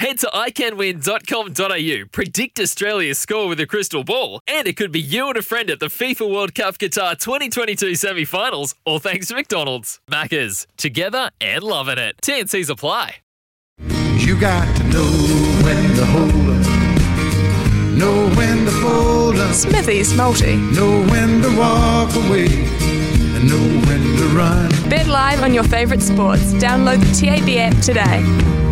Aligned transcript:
Head 0.00 0.18
to 0.20 0.28
iCanWin.com.au, 0.28 2.08
predict 2.10 2.58
Australia's 2.58 3.18
score 3.18 3.46
with 3.48 3.60
a 3.60 3.66
crystal 3.66 4.02
ball, 4.02 4.40
and 4.48 4.66
it 4.66 4.74
could 4.74 4.92
be 4.92 4.98
you 4.98 5.28
and 5.28 5.36
a 5.36 5.42
friend 5.42 5.68
at 5.68 5.78
the 5.78 5.88
FIFA 5.88 6.32
World 6.32 6.54
Cup 6.54 6.78
Qatar 6.78 7.18
2022 7.18 7.94
semi 7.96 8.24
finals, 8.24 8.74
all 8.86 8.98
thanks 8.98 9.28
to 9.28 9.34
McDonald's. 9.34 10.00
Maccas, 10.10 10.66
together 10.78 11.28
and 11.38 11.62
loving 11.62 11.98
it. 11.98 12.16
TNC's 12.22 12.70
apply. 12.70 13.16
You 14.16 14.40
got 14.40 14.74
to 14.78 14.84
know 14.84 15.10
when 15.64 15.94
to 15.94 16.06
hold 16.06 16.30
up, 16.30 16.66
know 17.98 18.30
when 18.36 18.64
to 18.64 18.70
fold 18.80 19.36
up, 19.36 19.54
Smithy's 19.54 20.16
Multi. 20.16 20.56
know 20.56 21.04
when 21.10 21.42
to 21.42 21.54
walk 21.58 22.14
away, 22.24 22.46
and 22.46 23.46
know 23.46 23.86
when 23.86 24.16
to 24.16 24.28
run. 24.34 24.70
Bet 24.88 25.08
live 25.08 25.42
on 25.42 25.52
your 25.52 25.64
favourite 25.64 26.02
sports. 26.02 26.54
Download 26.54 27.00
the 27.00 27.26
TAB 27.26 27.50
app 27.58 27.82
today. 27.82 28.69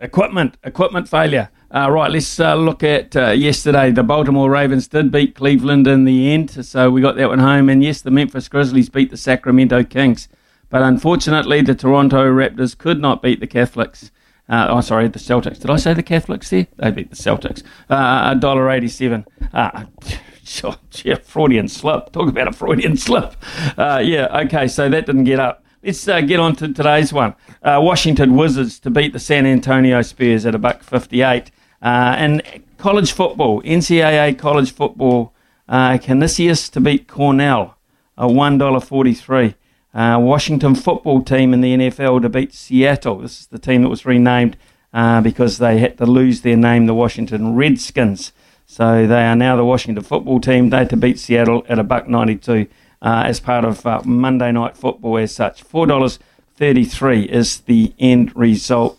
Equipment, 0.00 0.56
equipment 0.64 1.08
failure. 1.08 1.50
Uh, 1.70 1.90
right, 1.90 2.10
let's 2.10 2.40
uh, 2.40 2.54
look 2.54 2.82
at 2.82 3.14
uh, 3.14 3.30
yesterday. 3.30 3.90
The 3.90 4.02
Baltimore 4.02 4.50
Ravens 4.50 4.88
did 4.88 5.12
beat 5.12 5.34
Cleveland 5.34 5.86
in 5.86 6.04
the 6.04 6.32
end, 6.32 6.64
so 6.64 6.90
we 6.90 7.02
got 7.02 7.16
that 7.16 7.28
one 7.28 7.38
home. 7.38 7.68
And 7.68 7.84
yes, 7.84 8.00
the 8.00 8.10
Memphis 8.10 8.48
Grizzlies 8.48 8.88
beat 8.88 9.10
the 9.10 9.18
Sacramento 9.18 9.84
Kings. 9.84 10.26
But 10.70 10.82
unfortunately, 10.82 11.60
the 11.60 11.74
Toronto 11.74 12.24
Raptors 12.24 12.76
could 12.76 12.98
not 12.98 13.22
beat 13.22 13.40
the 13.40 13.46
Catholics. 13.46 14.10
Uh, 14.48 14.68
oh, 14.70 14.80
sorry, 14.80 15.06
the 15.08 15.18
Celtics. 15.18 15.60
Did 15.60 15.70
I 15.70 15.76
say 15.76 15.92
the 15.92 16.02
Catholics 16.02 16.48
there? 16.48 16.66
They 16.76 16.90
beat 16.90 17.10
the 17.10 17.16
Celtics. 17.16 17.62
Uh, 17.90 18.34
$1.87. 18.34 19.26
Uh, 19.52 19.84
sure, 20.42 20.76
yeah, 21.04 21.16
Freudian 21.16 21.68
slip. 21.68 22.10
Talk 22.12 22.28
about 22.28 22.48
a 22.48 22.52
Freudian 22.52 22.96
slip. 22.96 23.36
Uh, 23.76 24.00
yeah, 24.02 24.26
okay, 24.44 24.66
so 24.66 24.88
that 24.88 25.06
didn't 25.06 25.24
get 25.24 25.38
up. 25.38 25.62
Let's 25.82 26.06
uh, 26.06 26.20
get 26.20 26.38
on 26.38 26.56
to 26.56 26.70
today's 26.74 27.10
one. 27.10 27.34
Uh, 27.62 27.80
Washington 27.82 28.36
Wizards 28.36 28.78
to 28.80 28.90
beat 28.90 29.14
the 29.14 29.18
San 29.18 29.46
Antonio 29.46 30.02
Spurs 30.02 30.44
at 30.44 30.54
a 30.54 30.58
buck 30.58 30.82
58. 30.82 31.50
Uh, 31.80 31.86
and 32.18 32.42
college 32.76 33.12
football, 33.12 33.62
NCAA 33.62 34.38
college 34.38 34.72
football, 34.72 35.32
uh, 35.70 35.96
Canisius 35.96 36.68
to 36.72 36.80
beat 36.82 37.08
Cornell, 37.08 37.78
a 38.18 38.26
$1.43. 38.26 39.54
Uh, 39.94 40.18
Washington 40.20 40.74
football 40.74 41.22
team 41.22 41.54
in 41.54 41.62
the 41.62 41.74
NFL 41.74 42.20
to 42.20 42.28
beat 42.28 42.52
Seattle. 42.52 43.20
This 43.20 43.40
is 43.40 43.46
the 43.46 43.58
team 43.58 43.80
that 43.80 43.88
was 43.88 44.04
renamed 44.04 44.58
uh, 44.92 45.22
because 45.22 45.56
they 45.56 45.78
had 45.78 45.96
to 45.96 46.04
lose 46.04 46.42
their 46.42 46.58
name, 46.58 46.84
the 46.84 46.94
Washington 46.94 47.54
Redskins. 47.54 48.32
So 48.66 49.06
they 49.06 49.24
are 49.24 49.34
now 49.34 49.56
the 49.56 49.64
Washington 49.64 50.04
football 50.04 50.40
team. 50.40 50.68
They 50.68 50.84
to 50.84 50.96
beat 50.96 51.18
Seattle 51.18 51.64
at 51.70 51.78
a 51.78 51.84
buck 51.84 52.06
92 52.06 52.66
uh, 53.02 53.22
as 53.26 53.40
part 53.40 53.64
of 53.64 53.86
uh, 53.86 54.02
Monday 54.04 54.52
Night 54.52 54.76
Football 54.76 55.18
as 55.18 55.34
such. 55.34 55.64
$4.33 55.64 57.26
is 57.26 57.60
the 57.60 57.92
end 57.98 58.34
result 58.36 58.98